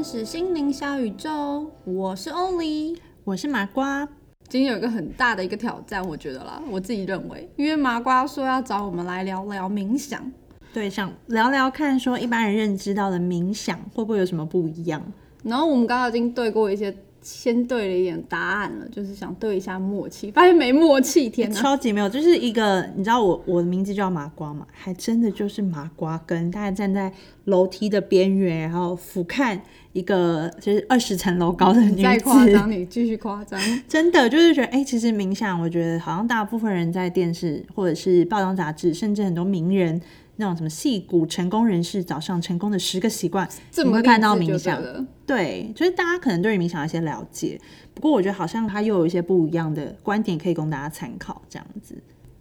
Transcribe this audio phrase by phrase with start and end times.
[0.00, 2.98] 炽天使心灵小宇宙，我是欧丽。
[3.22, 4.08] 我是麻瓜，
[4.48, 10.32] 今天有一个很大的一个挑战，我觉得啦，我自己认为，因为麻瓜说要找我们来聊聊冥想，
[10.72, 15.02] 对，想聊聊看，说一般人认知到的冥想会不会有什么不一样？
[15.44, 21.54] 然后我们刚刚已经对过一些，先对了一点答案了，就是想对一下默契，发现没默契，天哪！
[21.54, 27.12] 超级没有，就是一个你知道我我的名字叫麻瓜嘛，还真的就是麻瓜跟，大家站在
[27.44, 29.58] 楼梯的边缘，然后俯瞰
[29.92, 33.60] 一个就是二十层楼高的女再夸子，张，你继续夸张。
[33.86, 40.00] 真的就是觉得，哎、其实冥想，我觉得好像大部分人在电视或者是报章杂志，甚至很多名人
[40.40, 44.82] 那种什么戏骨成功人士早上成功的十个习惯，这么你会看到冥想
[45.26, 47.60] 对就是大家可能对于冥想有一些了解，
[47.94, 51.94] 不过我觉得好像它又有一些不一样的观点可以供大家参考，这样子。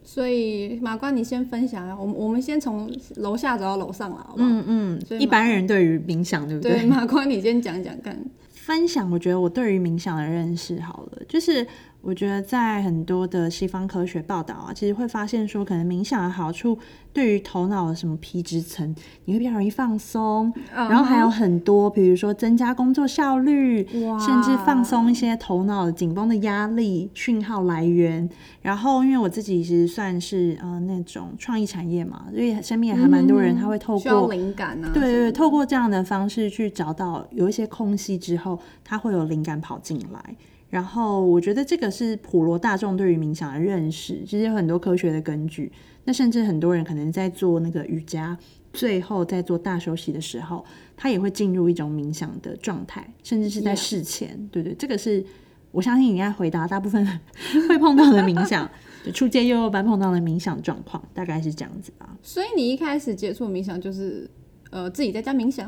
[0.04, 4.50] 所以马关，你先分享啊，我们我们先从楼下走到楼上了，好不好？
[4.50, 8.18] 嗯嗯所，以一般人对于冥想，对不对，马关，你先讲讲看。
[8.50, 11.66] 分享，我觉得我对于冥想的认识好了，就是
[12.02, 16.78] 我觉得在很多的西方科学报道啊，其实会发现说，可能冥想的好处
[17.12, 28.30] 对于头脑的什么皮质层，你会比较容易放松，然后还有很多，比如说增加工作效率，哇甚至放松一些头脑紧绷的压力讯号来源。
[28.62, 40.36] 然后，因为我自己其实算是呃那种创意产业嘛，所以身边也还蛮多人他会透过灵感啊，对对对，透过这样的方式去找到有一些空隙之后，他会有灵感跑进来。
[40.70, 45.72] 然后我觉得这个是普罗大众对于冥想的认识，其实有很多科学的根据。
[46.06, 48.38] 那甚至很多人可能在做那个瑜伽，
[48.74, 50.66] 最后在做大休息的时候，
[50.98, 54.50] 他也会进入一种冥想的状态，甚至是在事前。
[54.52, 55.24] 对对，这个是
[55.72, 57.20] 我相信你应该回答大部分人
[57.68, 58.68] 会碰到的冥想，
[59.06, 62.18] 就初阶幼幼班碰到的冥想状况，大概是这样子吧。
[62.24, 64.28] 所以你一开始接触冥想就是
[64.72, 65.68] 呃自己在家冥想，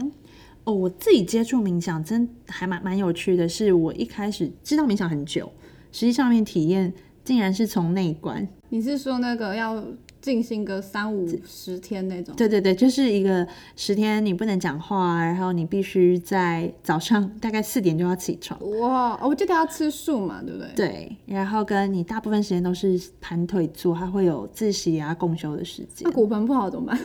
[0.63, 5.51] 哦，我自己接触冥想真还蛮蛮有趣的是，我一开始知道冥想很久，
[5.91, 8.47] 实际上面体验竟然是从内观。
[8.69, 9.83] 你是说那个要
[10.21, 12.33] 进行个三五十天那种？
[12.35, 13.45] 对对对，就是一个
[13.75, 18.57] 十天你不能讲话，然后你必须在早上大概四点就要起床。
[18.79, 20.73] 哇，哦我记得要吃素嘛，对不对？
[20.75, 26.11] 对，然后跟你大部分时间都是盘腿坐，还会有自习啊、共修的时间那。
[26.11, 26.99] 骨盆不好怎么办？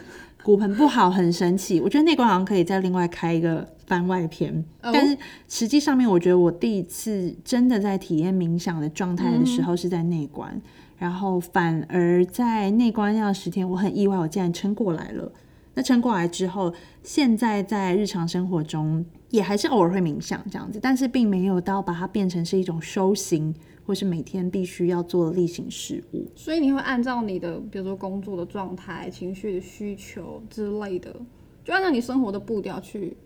[0.46, 4.54] 骨盆不好很神奇，我觉得内观好像可以再另外开一个番外篇。
[4.80, 5.18] 哦但是
[5.48, 10.62] 实际上面，我觉得我第一次真的在体验冥想的状态的时候是在内观，
[10.98, 15.32] 然后反而在内观要十天，我很意外，我竟然撑过来了。
[15.74, 23.54] 那撑过来之后，现在在日常生活中也还是偶尔会冥想这样子，但是并没有到把它变成是一种修行，
[23.84, 26.26] 或是每天必须要做的例行事务。
[26.34, 31.14] 所以你会按照你的，比如说工作的状态、情绪的需求之类的，
[31.64, 33.16] 就按照你生活的步调去。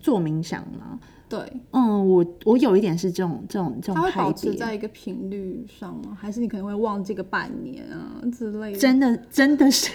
[0.00, 0.98] 做冥想吗？
[1.32, 6.14] 对，嗯，我我有一点是这种这种这它会保持在一个频率上吗？
[6.20, 8.78] 还是你可能会忘记个半年啊之类的？
[8.78, 9.90] 真的真的是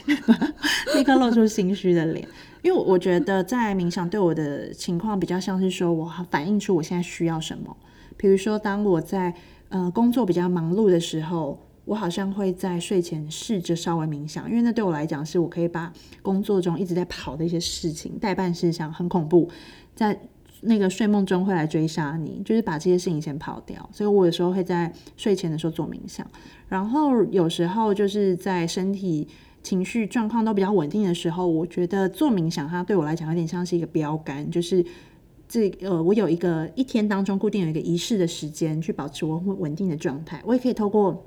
[0.98, 2.28] 立刻露出心虚的脸，
[2.64, 7.78] 因为我觉得在冥想对我的情况比较像是说我反映出我现在需要什么，
[8.18, 9.32] 比如说当我在
[9.70, 11.60] 呃工作比较忙碌的时候。
[11.88, 15.90] 我好像会在睡前试着稍微冥想，因为那对我来讲是我可以把
[16.22, 19.50] 工作中一直在跑的一些事情、代办事项很恐怖，
[19.96, 20.20] 在
[20.62, 23.90] 那个睡梦中会来追杀你，就是把这些事情先跑掉。
[23.92, 26.26] 所以我有时候会在睡前的时候做冥想，
[26.68, 29.28] 然后有时候就是在身体
[29.64, 34.86] 情绪状况都比较稳定的时候，我觉得做冥想它对我来讲有点像是一个标杆，就是。
[35.50, 40.42] 这呃，我有一个一天当中固定有一个仪式的时间，去保持我稳稳定的状态。
[40.46, 41.26] 我也可以透过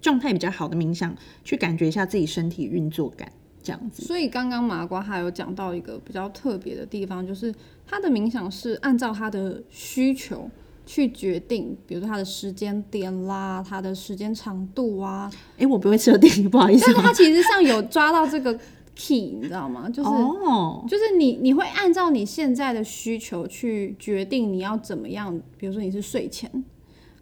[0.00, 4.02] 状态比较好的冥想，去感觉一下自己身体运作感，这样子。
[4.04, 7.54] 所以刚刚麻瓜还有讲到一个比较特别的地方，就是
[7.86, 10.50] 他的冥想是按照他的需求
[10.84, 18.58] 去决定，比如说他的时间点啦，他的时间长度啊，哎，我不会设定， 不好意思但是他其实上有抓到这个
[18.96, 19.88] key，你知道吗？
[19.88, 20.08] 就是。
[20.08, 25.40] 哦，就是你，你会按照你现在的需求去决定你要怎么样。
[25.56, 26.50] 比如说你是睡前，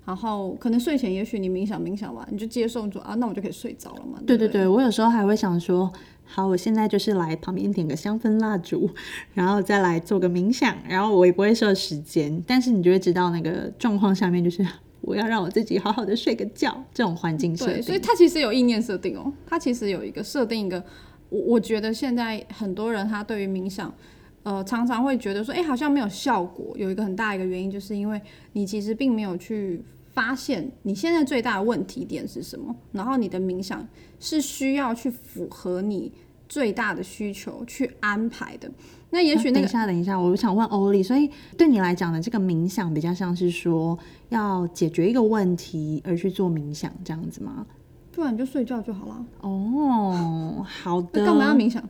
[0.06, 4.18] 然后可能睡前也许你冥想冥想完，你就接受说啊，那我就可以睡着了嘛。
[4.26, 5.92] 对不对对对，我有时候还会想说，
[6.24, 8.90] 好，我现在就是来旁边点个香氛蜡烛，
[9.34, 14.66] 然后再来做个冥想，然后我也不会设时间，但是你就会知道那个状况下面就是
[15.02, 20.82] 我要让我自己好好的睡个觉，这种环境设对，所以它其实有意念设定哦，它其实有一个设定一个，
[21.28, 23.92] 我我觉得现在很多人他对于冥想，
[24.42, 26.74] 呃，常常会觉得说，哎、好像没有效果。
[26.76, 28.20] 有一个很大一个原因，就是因为
[28.52, 33.86] 你其实并没有去发现你现在最大的问题点是什么，然后你的冥想
[34.18, 36.10] 是需要去符合你
[36.48, 38.70] 最大的需求去安排的。
[39.10, 41.28] 那也许那个等一下，等一下，我想问欧丽，所以
[41.58, 43.98] 对你来讲的这个冥想比较像是说
[44.28, 47.66] 要解决一个问题而去做冥想这样子吗？
[48.12, 49.26] 不然你就睡觉就好了。
[49.40, 51.20] 哦，好的。
[51.20, 51.82] 那干嘛要冥想？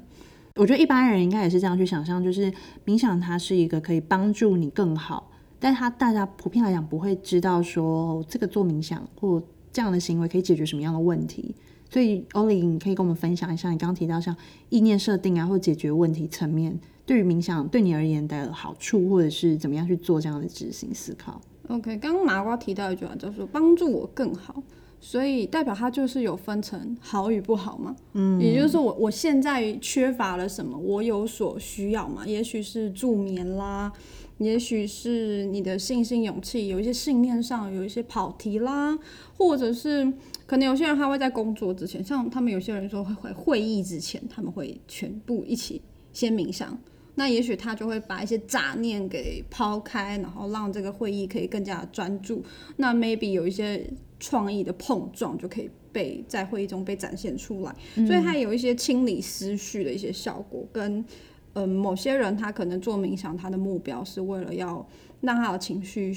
[0.61, 2.53] 我觉得一般人应该也是这样去想象，就是
[2.85, 9.43] 冥想它是一个可以帮助你更好，但它大家普遍来讲不会知道说这个做冥想或
[9.73, 11.55] 这样的行为可以解决什么样的问题。
[11.89, 14.37] 所以欧丽，你可以跟我们分享一下，你刚刚提到像
[14.69, 21.41] 意念设定啊，或解决问题层面，对于冥想对你而言的好处，或者是怎么样去做这样的执行思考。
[21.69, 24.63] OK，刚刚麻瓜提到一句话，叫做帮助我更好，
[25.01, 27.97] 所以代表它就是有分成好与不好嘛。
[28.13, 33.91] 嗯，也就是说我我现在缺乏了什么，我有所需要嘛，也许是助眠啦，
[34.39, 38.99] 也许是你的信心、勇气，有一些信念上有一些跑题啦，
[39.37, 40.13] 或者是
[40.47, 45.81] 可能有些人他会在工作之前，像他们有些人说会会会议之前，他们会全部一起
[46.13, 46.79] 先冥想。
[47.21, 52.43] 那也许他就会把一些杂念给抛开，然后让这个会议可以更加专注。
[52.77, 53.87] 那 maybe 有一些
[54.19, 57.77] 创意的碰撞就可以被在会议中被展现出来，
[58.07, 60.67] 所以它有一些清理思绪的一些效果。
[60.73, 61.05] 跟嗯、
[61.53, 64.89] 呃某些人他可能做冥想，他的目标是为了要
[65.21, 66.17] 让他的情绪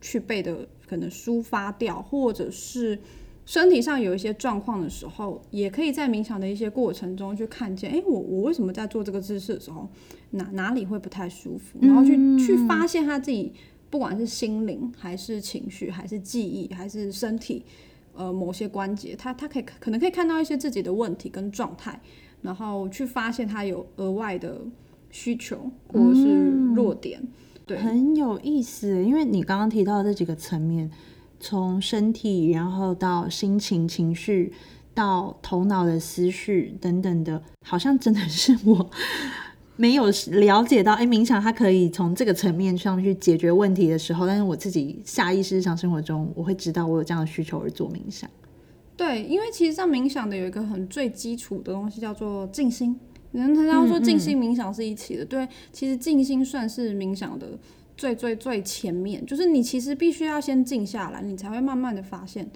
[0.00, 2.96] 去被的可能抒发掉，或者是
[3.46, 9.88] 身体上有一些状况的时候，也可以在冥想的一些过程中去看见，哎，我我为什么在做这个姿势的时候，
[10.32, 13.52] 哪哪里会不太舒服，然后去、去发现他自己，
[13.88, 17.64] 不管是心灵还是情绪，还是记忆，还是身体，
[18.14, 22.00] 呃，某些关节，他他可以可能可以看到一些自己的问题跟状态，
[22.42, 24.60] 然后去发现他有额外的
[25.12, 27.22] 需求或者是弱点。
[27.64, 27.78] 对。
[27.78, 30.90] 很有意思，因为你刚刚提到的这几个层面，
[31.38, 34.52] 从身体，然后到心情、情绪，
[34.94, 38.90] 到头脑的思绪等等的，好像真的是我
[39.76, 48.28] 没有了解到，哎，冥想它可以从这个层面上去解决问题的时候，但是我自己下意识日常生活中，我会知道我有这样的需求而做冥想。
[48.96, 52.98] 对，因为其实上冥想的有一个很最基础的东西叫做静心。
[53.32, 57.46] 人常常说静心冥想是一起的，对，其实静心算是冥想的
[57.96, 62.50] 最最最前面，就是你其实必须要先静下来，你才会慢慢的发现，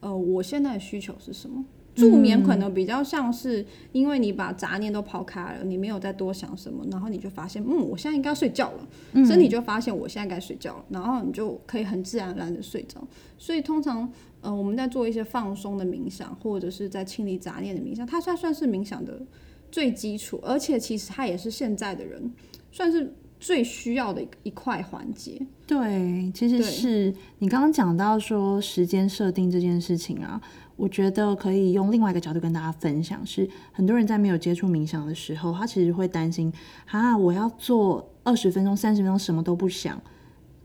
[0.00, 1.64] 呃，我现在的需求是什么。
[1.94, 13.00] 助眠可能比较像是，因为你把杂念都抛开了，你没有再多想什么，然后你就发现，嗯，我现在应该睡觉了，身体就发现我现在该睡觉了，然后你就可以很自然而然的睡着。
[13.38, 19.22] 所以通常，呃，我们在做一些放松的冥想，或者是在清理杂念的冥想，它算算是冥想的
[19.70, 22.34] 最基础，而且其实它也是现在的人
[22.72, 23.14] 算是
[23.44, 25.38] 最需要的一一块环节。
[25.66, 30.40] 对，其实是你刚刚讲到说时间设定这件事情啊，
[30.76, 36.50] 我觉得可以用另外一个角度跟大家分享，是很多人在没有接触冥想的时候，他其实会担心
[36.86, 40.00] 啊，我要做二十分钟、三十分钟什么都不想，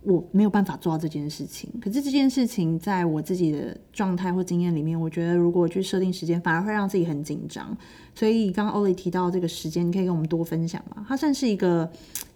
[0.04, 1.70] 我没有办法做到这件事情。
[1.82, 7.76] 可是这件事情在我自己的状态或经验里面，我觉得如果去设定时间，反而会让自己很紧张。
[8.16, 11.06] 所以刚刚欧丽提到这个时间，你可以跟我们多分享吗？
[11.08, 11.90] 它算是一个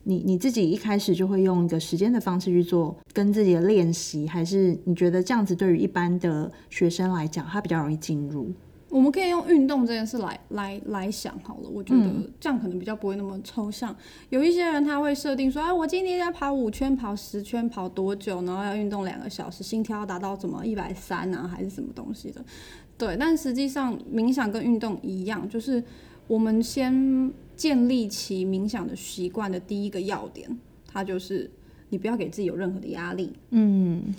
[0.03, 8.51] 你你自己一开始就会用一个时间的方式去做跟自己的练习，还是你觉得这样子对于一般的学生来讲，他比较容易进入？
[8.93, 13.95] 我们可以用运动这件事来来来想好了，我觉得这样可能比较不会那么抽象。
[14.29, 22.45] 有一些人他会设定说，哎，我今天要跑五圈、跑十圈、跑多久，然后要运动两个小时，心跳要达到怎么一百三啊，还是什么东西的？
[22.95, 25.83] 对，但实际上冥想跟运动一样，就是
[26.27, 30.47] 我们先建立起冥想的习惯的第一个要点，
[30.87, 31.49] 它就是
[31.89, 33.33] 你不要给自己有任何的压力。
[33.49, 34.13] 嗯，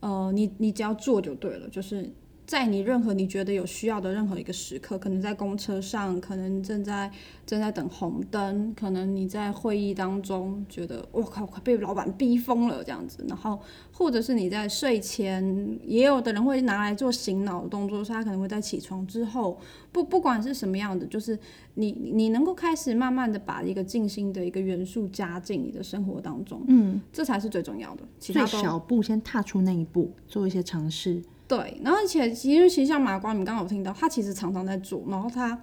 [0.00, 2.10] 呃，你你只要做就对了，就是
[2.46, 7.10] 在你任何你觉得有需要的任何一个时刻，可能在公车上，可能正在
[7.46, 13.58] 正在等红灯，可能你在会议当中觉得我靠快被老板逼疯了这样子，然后
[13.90, 19.58] 或者是你在睡前，也有的人会拿来做醒脑的动作，所以他可能会在起床之后，
[19.90, 21.38] 不不管是什么样的，就是
[21.74, 31.22] 你你能够开始慢慢的把一个静心的一个元素加进你的生活当中，嗯，这才是最重要的，其他最小步先踏出那一步，做一些尝试。
[31.46, 35.58] 对，然后而且其实其实像麻瓜，你刚刚有听到，他其实常常在做，然后他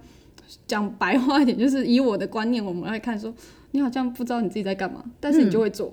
[0.66, 3.32] 讲白话一点，就是以我的观念，我们会看说，
[3.72, 5.92] 你好像不知道你自己在干嘛，但是你就会做，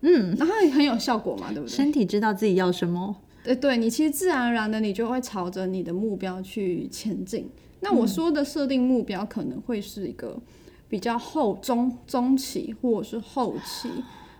[0.00, 1.68] 嗯，然后也很有效果嘛，对不对？
[1.68, 7.50] 身体知道自己要什么，对对，你其实自然而然的，你就会朝着你的目标去前进。
[7.80, 10.40] 那我说的设定目标，可能会是一个
[10.88, 13.88] 比较后中中期或者是后期，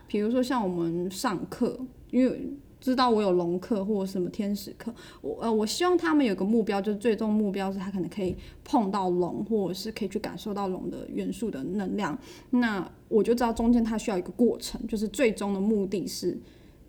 [0.06, 1.78] 比如说像我们上课，
[2.10, 12.16] 因为知道我有龙课或者什么天使课，我呃，我希望他们有个目标，就是最终目标是他可能可以碰到龙，或者是可以去感受到龙的元素的能量。
[12.50, 16.38] 那我就知道中间它需要一个过程，就是最终的目的是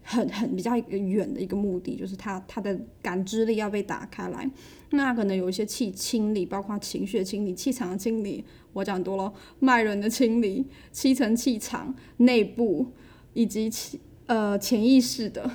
[0.03, 4.49] 很很比较远的一个目的，就是他他的感知力要被打开来。
[4.91, 12.87] 那可能有一些气清理，包括情绪的清理、气场的清理，我讲多了，脉轮的清理、七层气场内部
[13.33, 15.49] 以及气呃潜意识的。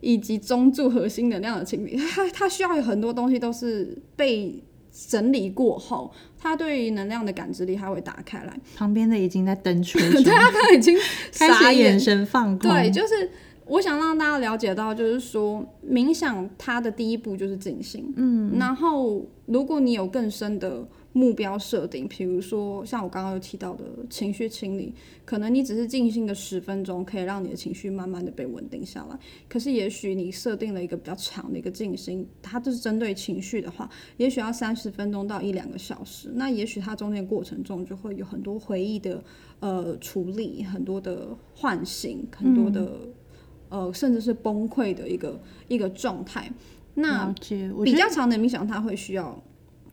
[0.00, 4.62] 以及中柱核心能量的清理，它 它需要有很多东西都是被
[5.08, 8.60] 整理过后，它对于能量的感知力它会打开来。
[8.76, 10.96] 旁边的已经在登出， 对他可能已经
[11.32, 12.70] 开始眼神放空。
[12.70, 13.30] 对，就是
[13.66, 18.12] 我想让大家了解到，就是说冥想它的第一步就是静心。
[18.16, 20.86] 嗯，然后如果你有更深的。
[21.14, 29.18] 目标设定，比如说像我刚刚有提到的情绪清理，可能你只是静心个十分钟，可以让你的情绪慢慢的被稳定下来。
[29.48, 33.88] 可是也许你设定了一个比较长的一个静心，它就是针对情绪的话，
[34.18, 36.30] 也许要三十分钟到一两个小时。
[36.34, 39.24] 那也许它中间过程中就会有很多回忆的
[39.60, 42.92] 呃处理，很多的唤醒，很多的
[43.70, 46.48] 呃甚至是崩溃的一个一个状态。
[46.94, 47.32] 那
[47.84, 49.42] 比较长的冥想，它会需要。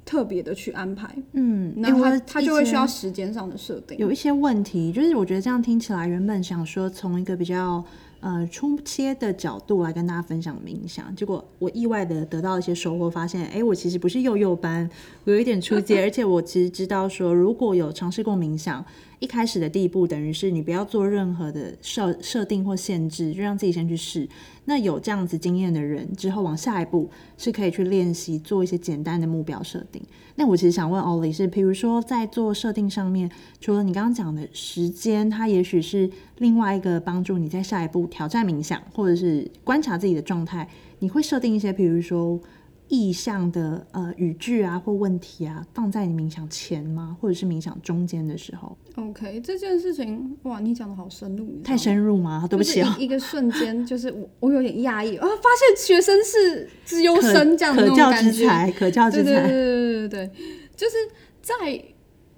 [0.06, 3.98] 特别的去安排，嗯，那他他就会需要时间上的设定。
[3.98, 7.84] 有一些问题，就是我觉得这样听起来，原本想说从一个比较
[8.20, 14.88] 呃初切的角度来跟大家分享冥想，结果我意外的得到一些收获，发现哎，我其实不是幼幼班，
[15.24, 18.86] 我有一点初阶， 而且我其实知道说，如果有尝试过冥想。
[19.20, 24.28] 一开始的第一步，等于是你不要做任何的设设定或限制，就让自己先去试。
[24.66, 30.02] 那有这样子经验的人，之后往下一步是可以去练习做一些简单的目标设定。
[30.36, 33.30] 那我其实想问 Oli 是，比如说在做设定上面，
[33.62, 40.68] 除了你刚刚讲的时间，它也许是另外一个帮助你在下一步挑战冥想，或者是观察自己的状态，
[41.00, 42.40] 你会设定一些，比如说。
[42.88, 47.18] 意向的呃语句啊或问题啊，放在你冥想前吗？
[47.20, 52.46] 或者是冥想中间的时候？OK，这件事情哇，你讲的好深入，太深入吗？
[52.48, 60.32] 对不起啊，一个瞬间就是我我有点讶异啊，发现学生是自优生这样的可教之才，可教之才，对对对对对，
[60.76, 60.96] 就是
[61.42, 61.84] 在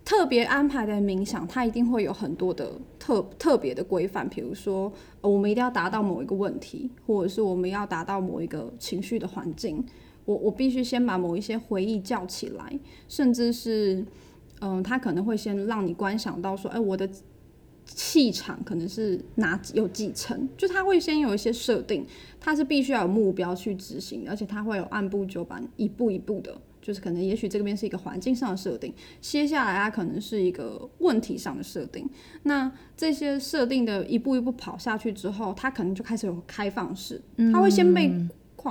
[0.05, 4.89] 特别安排的冥想，它一定会有很多的特特别的规范，比如说
[5.19, 9.83] 我们一定要达到某一个问题，或者是我们要达到某一个情绪的环境。
[10.27, 14.05] 我我必须先把某一些回忆叫起来，甚至是，
[14.59, 17.09] 嗯，他可能会先让你观想到说，哎，我的
[17.85, 22.05] 气场可能是哪有几层，就他会先有一些设定，
[22.41, 32.05] 他是必须要有目标去执行，而且他会有按部就班，一步一步的，就是可能也许这边是一个环境上的设定，接下来它可能是一个问题上的设定，
[32.43, 37.21] 那这些设定的一步一步跑下去之后，它可能就开始有开放式，
[37.53, 38.11] 他会先被。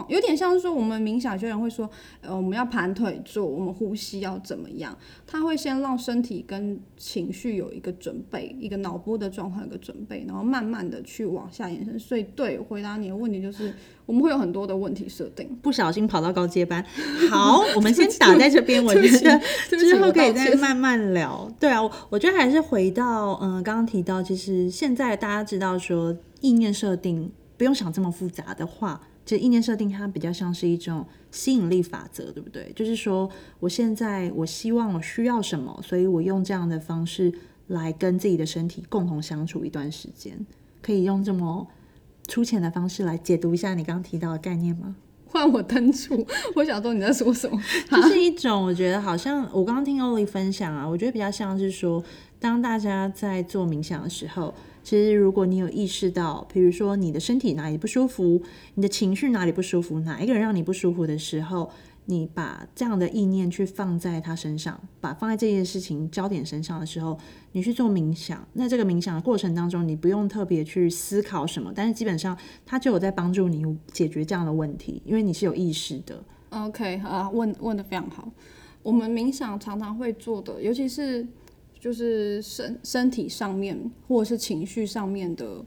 [0.09, 1.89] 有点像是说，我们冥想，有些人会说，
[2.21, 4.95] 呃，我们要盘腿坐，我们呼吸要怎么样？
[5.27, 11.99] 他会先让身体跟情绪有一个准备，一个脑波的状况有个准备，然后慢慢的去往下延伸。
[11.99, 13.73] 所以，对回答你的问题，就是
[14.05, 15.49] 我们会有很多的问题设定。
[15.63, 16.85] 不小心跑到高阶班，
[17.31, 19.41] 好，我们先打在这边，我觉得
[19.79, 21.51] 之后可以再慢慢聊。
[21.59, 29.01] 对啊，我觉得还是回到，嗯，刚刚提到，其实现在大家知道说，意念设定不用想这么复杂的话。
[29.27, 32.73] 其实意念设定它比较像是一种吸引力法则，对不对？
[32.77, 33.29] 就是说，
[33.59, 37.33] 我现在我希望我需要什么，所以我用这样的方式
[37.67, 40.47] 来跟自己的身体共同相处一段时间。
[40.81, 41.67] 可以用这么
[42.29, 44.95] 粗浅的方式来解读一下你刚刚提到的概念吗？
[45.27, 47.61] 换我登出，我想说你在说什么？
[47.91, 52.01] 就是一种我觉得好像我刚刚听欧丽分享啊，我觉得比较像是说，
[52.39, 54.55] 当大家在做冥想的时候。
[54.87, 58.41] 其实，如果你有意识到，比如说你的身体哪里不舒服，
[58.75, 61.69] 你的情绪哪里不舒服，哪一个人让你不舒服的时候，
[62.05, 67.19] 你把这样的意念去放在他身上，把放在这件事情焦点身上的时候，
[67.51, 68.47] 你去做冥想。
[68.53, 76.23] 那这个冥想的过程当中，你不用特别去思考什么，但是基本上他就有在帮助你解决这样的问题，因为你是有意识的。
[76.51, 78.31] OK，好，问问的非常好。
[78.85, 81.27] 我们冥想常常会做的，尤其是。
[81.87, 83.79] 就是身身体上面
[84.09, 85.65] 或者是情绪上面的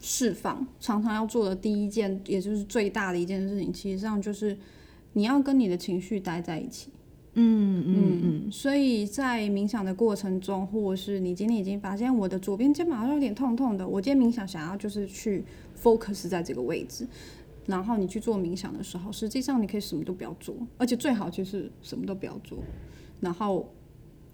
[0.00, 4.56] 释放，常常要做的第一件，也就是最大的一件事情，其实上就是
[5.14, 6.92] 你要跟你的情绪待在一起。
[7.34, 8.52] 嗯嗯嗯。
[8.52, 15.44] 所以在冥想的过程中，或者是你今天已经发现我的左边肩膀好像有点痛痛的，我今天冥想想要就是去
[15.76, 17.04] focus 在这个位置，
[17.66, 22.58] 然后你去做冥想的时候，实际上你可以什么都不要做，而且最好就是什么都不要做，
[23.18, 23.68] 然后。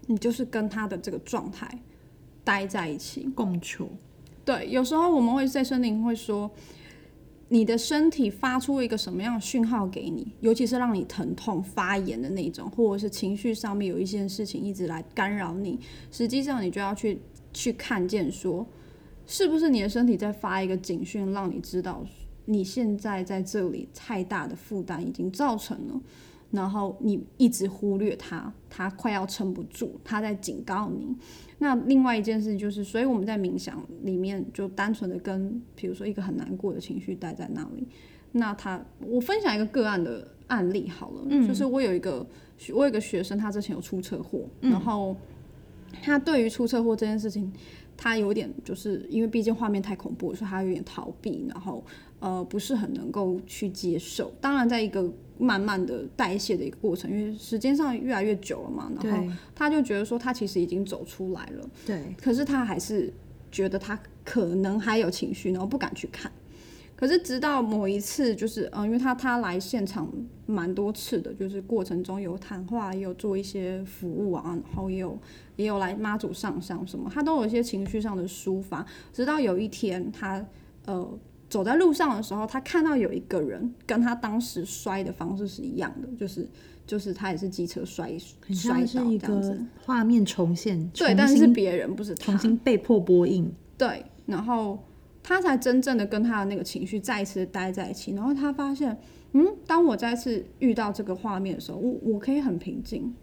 [0.09, 1.69] 你就是跟他的这个状态
[2.43, 3.87] 待在一起共处。
[4.43, 6.49] 对，有时候我们会在森林会说，
[7.47, 17.21] 你的身体发出一个什么样的讯号给你，尤其是让你疼痛、发炎的那种，或者是情绪上面有一件事情一直来干扰你，实际上你就要去
[17.53, 18.65] 去看见说，
[19.27, 22.03] 是不是你的身体在发一个警讯，让你知道
[22.45, 26.01] 你现在在这里太大的负担已经造成了。
[26.51, 31.15] 然后你一直忽略他，他快要撑不住，他在警告你。
[31.59, 37.87] 那另外一件事就是，所以我们在冥想里面就单纯的跟，比如说一个很难过的情绪待在那里。
[38.31, 42.25] 那他，我分享一个个案的案例好了，就是我有一个
[42.73, 45.15] 我有一个学生，他之前有出车祸，然后
[46.01, 47.51] 他对于出车祸这件事情，
[47.97, 51.83] 他有点就是因为毕竟画面太恐怖，所以他有点逃避，然后
[52.19, 54.31] 呃不是很能够去接受。
[54.39, 63.11] 当然，在一个慢慢的代谢的一个过程，因为时间上越来越久了嘛，然后他就觉得说他其实已经走出来了，对，可是他还是
[63.49, 66.29] 觉得他可能还有情绪，然后不敢去看。
[66.97, 70.11] 可是直到某一次，就是嗯，因为他他来现场
[70.45, 75.17] 蛮多次的，就是过程中有谈话，也有做一些服务啊，然后也有
[75.55, 78.85] 也有来妈祖上香什么，他都有一些情绪上的抒发。
[79.13, 80.45] 直到有一天，他
[80.85, 81.17] 呃。
[81.49, 86.47] 走在路上的时候，他看到有一个人跟他当时摔的方式是一样的，就是
[86.85, 88.11] 就是他也是机车摔
[88.53, 92.25] 摔倒这样子，画面重现，对，但是别人不是他。
[92.25, 94.77] 重新被迫播映，对，然后
[95.23, 98.95] 他才真正的跟他的那个情绪再一次待在一起，然后他发现，
[99.33, 103.13] 嗯，当我再次遇到这个画面的时候，我我可以很平静，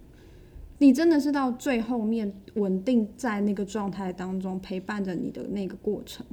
[0.78, 6.26] 你真的是到最后面稳定在那个状态当中陪伴着你的那个过程。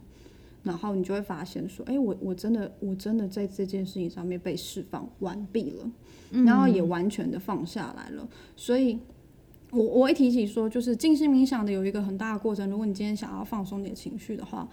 [0.63, 5.91] 然后你就会发现说，哎，我我真的我真的在这件事情上面被释放完毕了，
[6.45, 8.25] 然后也完全的放下来了。
[8.55, 8.97] 所以，
[9.71, 12.69] 我我一提起说，就是静心冥想的有一个很大的过程。
[12.69, 14.65] 如果你今天想要放松你的情绪的话，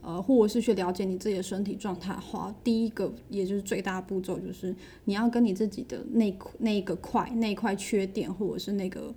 [0.00, 9.14] 呃，或者是去了解你自己的身体状态的话，第一个也就是最大步骤，就是你要跟你自己的那那一个块那一块缺点，或者是那个。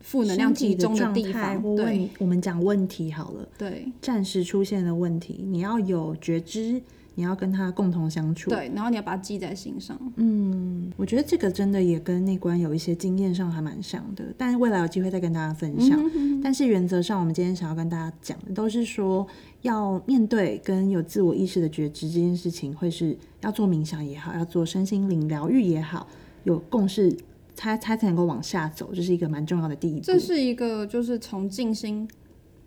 [0.00, 3.48] 负能量集中的地方，对，我们讲问题好了。
[3.58, 6.80] 对，暂时出现的问题，你要有觉知，
[7.16, 8.50] 你要跟他共同相处。
[8.50, 9.98] 对，然后你要把它记在心上。
[10.16, 15.98] 嗯，我觉得这个真的也跟内观有一些经验上还蛮像的，但是未来有机会再跟大家分享。
[16.42, 19.26] 但是原则上，我们今天想要跟大家讲的，都是说
[19.62, 26.06] 要面对跟有自我意识的觉知这件事情，会是要做冥想也好，要做身心灵疗愈也好，
[26.44, 27.16] 有共识。
[27.56, 30.00] 它它才能够往下走，这是一个蛮重要的第一步。
[30.02, 32.06] 这是一个就是从静心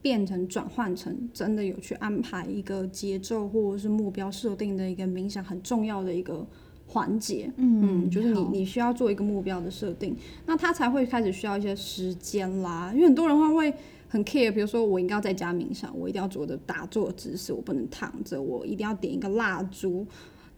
[0.02, 6.46] 变成转换成真的有去安排一个节奏或者是目标设定的一个冥想很重要的一个
[6.88, 7.52] 环节。
[7.58, 12.92] 嗯，就是你你需要做一个目标的设定，那他才会开始需要一些时间啦。
[12.94, 13.72] 因为很多人话会
[14.08, 20.08] 很 care，比如说我应该要在家冥想，我一定要做的打坐姿势，我不能躺着，我一定要点一个蜡烛。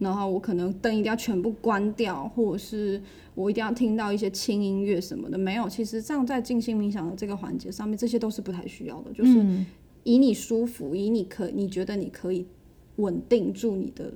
[0.02, 3.00] 然后我可能灯一定要全部关掉，或者是
[3.34, 5.38] 我一定要听到一些轻音乐什么的。
[5.38, 9.12] 没有，其实这样在静心冥想的这个环节上面，这些都是不太需要的。
[9.12, 9.42] 就是
[10.02, 12.46] 以你舒服，以你可你觉得你可以
[12.96, 14.12] 稳定住你的。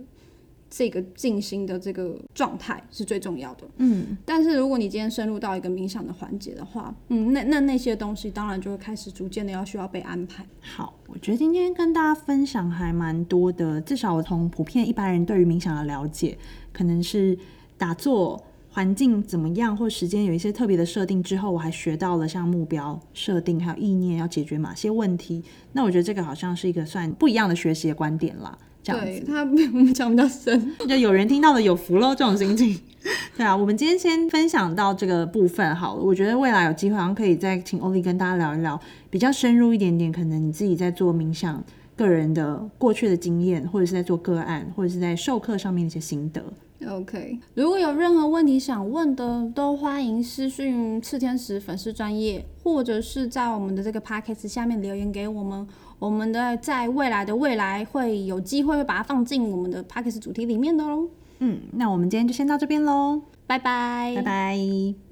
[0.69, 10.45] 这个静心的这个状态是最重要的，嗯，但是如果你今天深入到一个冥想的环节的话，嗯，那那那些东西当然就会开始逐渐的要需要被安排。
[10.61, 16.37] 好，我觉得今天跟大家分享还蛮多的，至少我从普遍一般人对于冥想的了解，
[16.73, 17.39] 可能是
[17.79, 25.43] 打坐环境怎么样，或时间有一些特别的设定之后，我还学到了像目标设定还有意念要解决哪些问题。
[25.73, 28.59] 那我觉得这个好像是一个算不一样的学习的观点啦。
[28.95, 32.79] 对他我们讲比较深， 就有人听到了有福喽，这种心情。
[33.37, 36.03] 对啊，我们今天先分享到这个部分好了。
[36.03, 41.63] 我觉得未来有机会，好像可以再请欧丽跟大家聊一聊比较深入一点点，可能你自己在做冥想、
[41.97, 46.43] 个人的过去的经验，或者是在做个案，或者是在授课上面的一些心得。
[46.89, 55.67] OK，如果有任何问题想问的，都欢迎私讯赤天使粉丝专业，或者是在我们的这个 Podcast 下面留言给我们。
[55.99, 61.09] 我们的在未来的未来会有机会会把它放进我们的 p a c k a g e 主题里面的喽。
[61.39, 65.06] 嗯，那我们今天就先到这边喽，拜拜，拜拜。